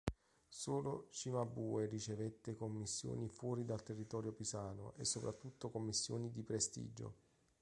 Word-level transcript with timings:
Solo 0.49 1.09
Cimabue 1.11 1.85
ricevette 1.85 2.55
commissioni 2.55 3.29
fuori 3.29 3.65
dal 3.65 3.83
territorio 3.83 4.31
pisano 4.31 4.93
e 4.97 5.05
soprattutto 5.05 5.69
commissioni 5.69 6.31
di 6.31 6.41
prestigio. 6.41 7.13